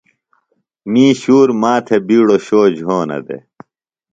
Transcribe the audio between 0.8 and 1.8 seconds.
می شُور ما